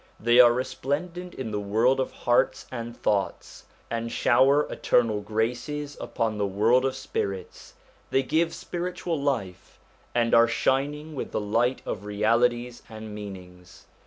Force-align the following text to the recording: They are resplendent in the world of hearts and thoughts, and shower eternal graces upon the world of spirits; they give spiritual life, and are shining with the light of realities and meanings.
They 0.19 0.39
are 0.39 0.51
resplendent 0.51 1.35
in 1.35 1.51
the 1.51 1.59
world 1.59 1.99
of 1.99 2.11
hearts 2.11 2.65
and 2.71 2.97
thoughts, 2.97 3.65
and 3.87 4.11
shower 4.11 4.61
eternal 4.63 5.21
graces 5.21 5.95
upon 6.01 6.39
the 6.39 6.45
world 6.47 6.85
of 6.85 6.95
spirits; 6.95 7.75
they 8.09 8.23
give 8.23 8.51
spiritual 8.51 9.21
life, 9.21 9.77
and 10.15 10.33
are 10.33 10.47
shining 10.47 11.13
with 11.13 11.29
the 11.29 11.39
light 11.39 11.83
of 11.85 12.03
realities 12.05 12.81
and 12.89 13.13
meanings. 13.13 13.85